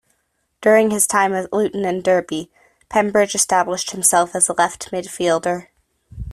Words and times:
During 0.61 0.89
his 0.89 1.05
time 1.05 1.31
at 1.33 1.53
Luton 1.53 1.85
and 1.85 2.03
Derby, 2.03 2.49
Pembridge 2.89 3.35
established 3.35 3.91
himself 3.91 4.35
as 4.35 4.49
a 4.49 4.53
left 4.53 4.89
midfielder. 4.89 5.67